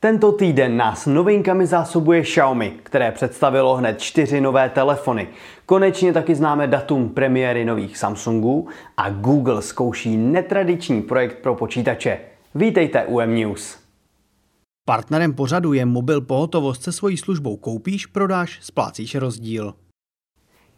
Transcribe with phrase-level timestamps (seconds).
[0.00, 5.28] Tento týden nás novinkami zásobuje Xiaomi, které představilo hned čtyři nové telefony.
[5.66, 12.20] Konečně taky známe datum premiéry nových Samsungů a Google zkouší netradiční projekt pro počítače.
[12.54, 13.78] Vítejte u M-News.
[14.84, 19.74] Partnerem pořadu je mobil pohotovost se svojí službou koupíš, prodáš, splácíš rozdíl.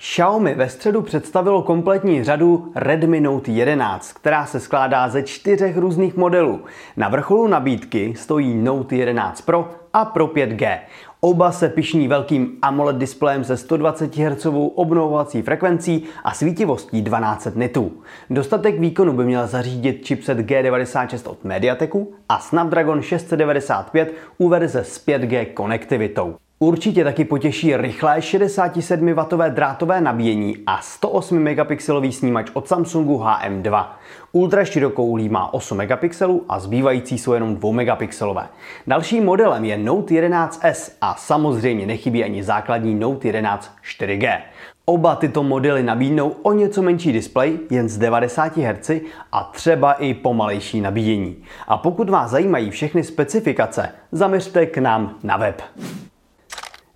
[0.00, 6.16] Xiaomi ve středu představilo kompletní řadu Redmi Note 11, která se skládá ze čtyřech různých
[6.16, 6.60] modelů.
[6.96, 10.78] Na vrcholu nabídky stojí Note 11 Pro a Pro 5G.
[11.20, 17.92] Oba se pišní velkým AMOLED displejem se 120 Hz obnovovací frekvencí a svítivostí 12 nitů.
[18.30, 25.06] Dostatek výkonu by měl zařídit chipset G96 od Mediateku a Snapdragon 695 u verze s
[25.06, 26.36] 5G konektivitou.
[26.60, 33.86] Určitě taky potěší rychlé 67W drátové nabíjení a 108 megapixelový snímač od Samsungu HM2.
[34.32, 38.48] Ultra širokoulý má 8 megapixelů a zbývající jsou jenom 2 megapixelové.
[38.86, 44.38] Dalším modelem je Note 11S a samozřejmě nechybí ani základní Note 11 4G.
[44.84, 48.90] Oba tyto modely nabídnou o něco menší displej, jen z 90 Hz
[49.32, 51.36] a třeba i pomalejší nabíjení.
[51.68, 55.62] A pokud vás zajímají všechny specifikace, zaměřte k nám na web.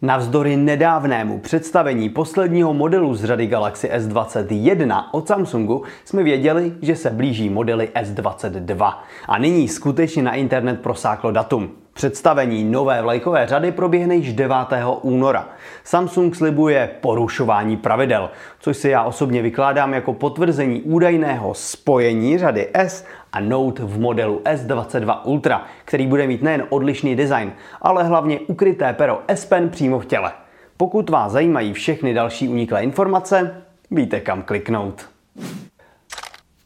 [0.05, 7.11] Navzdory nedávnému představení posledního modelu z řady Galaxy S21 od Samsungu jsme věděli, že se
[7.11, 8.95] blíží modely S22.
[9.29, 11.82] A nyní skutečně na internet prosáklo datum.
[11.95, 14.57] Představení nové vlajkové řady proběhne již 9.
[15.03, 15.49] února.
[15.85, 23.05] Samsung slibuje porušování pravidel, což si já osobně vykládám jako potvrzení údajného spojení řady S
[23.33, 28.93] a Note v modelu S22 Ultra, který bude mít nejen odlišný design, ale hlavně ukryté
[28.93, 30.33] pero S Pen přímo v těle.
[30.77, 35.12] Pokud vás zajímají všechny další uniklé informace, víte kam kliknout.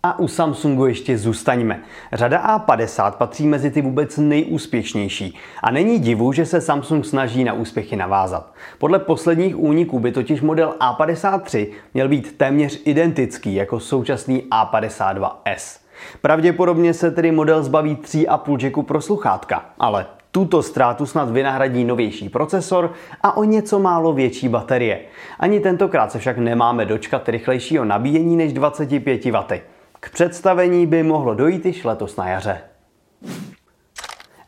[0.03, 1.81] A u Samsungu ještě zůstaňme.
[2.13, 5.39] Řada A50 patří mezi ty vůbec nejúspěšnější.
[5.63, 8.53] A není divu, že se Samsung snaží na úspěchy navázat.
[8.79, 15.81] Podle posledních úniků by totiž model A53 měl být téměř identický jako současný A52s.
[16.23, 22.29] Pravděpodobně se tedy model zbaví 3,5 jacku pro sluchátka, ale tuto ztrátu snad vynahradí novější
[22.29, 22.93] procesor
[23.23, 25.01] a o něco málo větší baterie.
[25.41, 29.76] Ani tentokrát se však nemáme dočkat rychlejšího nabíjení než 25 W.
[30.07, 32.61] K představení by mohlo dojít již letos na jaře.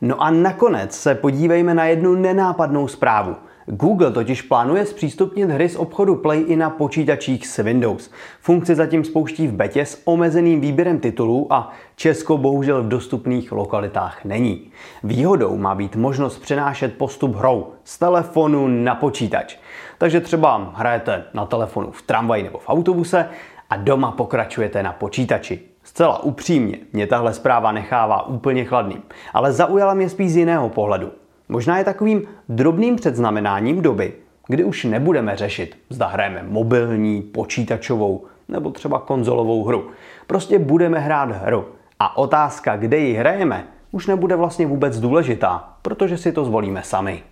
[0.01, 3.35] No a nakonec se podívejme na jednu nenápadnou zprávu.
[3.65, 8.11] Google totiž plánuje zpřístupnit hry z obchodu Play i na počítačích s Windows.
[8.41, 14.25] Funkci zatím spouští v betě s omezeným výběrem titulů a Česko bohužel v dostupných lokalitách
[14.25, 14.71] není.
[15.03, 19.57] Výhodou má být možnost přenášet postup hrou z telefonu na počítač.
[19.97, 23.29] Takže třeba hrajete na telefonu v tramvaji nebo v autobuse
[23.69, 25.59] a doma pokračujete na počítači.
[25.83, 29.03] Zcela upřímně, mě tahle zpráva nechává úplně chladným,
[29.33, 31.11] ale zaujala mě spíš z jiného pohledu.
[31.49, 34.13] Možná je takovým drobným předznamenáním doby,
[34.47, 39.91] kdy už nebudeme řešit, zda hrajeme mobilní, počítačovou nebo třeba konzolovou hru.
[40.27, 41.65] Prostě budeme hrát hru.
[41.99, 47.23] A otázka, kde ji hrajeme, už nebude vlastně vůbec důležitá, protože si to zvolíme sami.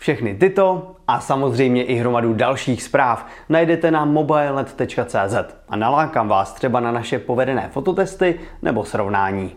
[0.00, 5.34] Všechny tyto a samozřejmě i hromadu dalších zpráv najdete na mobilenet.cz
[5.68, 9.56] a nalákám vás třeba na naše povedené fototesty nebo srovnání.